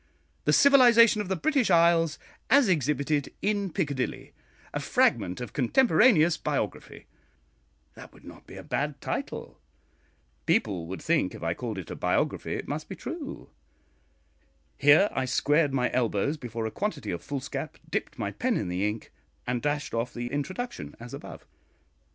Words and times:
'The 0.45 0.53
Civilisation 0.53 1.21
of 1.21 1.27
the 1.27 1.35
British 1.35 1.69
Isles, 1.69 2.17
as 2.49 2.67
exhibited 2.67 3.31
in 3.43 3.69
Piccadilly, 3.71 4.33
a 4.73 4.79
Fragment 4.79 5.39
of 5.39 5.53
Contemporaneous 5.53 6.37
Biography,' 6.37 7.05
that 7.93 8.11
would 8.11 8.23
not 8.23 8.47
be 8.47 8.55
a 8.55 8.63
bad 8.63 8.99
title; 8.99 9.59
people 10.47 10.87
would 10.87 11.03
think, 11.03 11.35
if 11.35 11.43
I 11.43 11.53
called 11.53 11.77
it 11.77 11.91
a 11.91 11.95
biography, 11.95 12.55
it 12.55 12.67
must 12.67 12.89
be 12.89 12.95
true; 12.95 13.51
here 14.75 15.07
I 15.13 15.25
squared 15.25 15.71
my 15.71 15.91
elbows 15.93 16.35
before 16.35 16.65
a 16.65 16.71
quantity 16.71 17.11
of 17.11 17.21
foolscap, 17.21 17.77
dipped 17.87 18.17
my 18.17 18.31
pen 18.31 18.57
in 18.57 18.69
the 18.69 18.87
ink, 18.89 19.11
and 19.45 19.61
dashed 19.61 19.93
off 19.93 20.15
the 20.15 20.31
introduction 20.31 20.95
as 20.99 21.13
above. 21.13 21.45